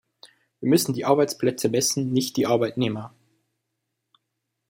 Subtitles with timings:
[0.59, 3.13] Wir müssen die Arbeitsplätze messen, nicht die Arbeitnehmer.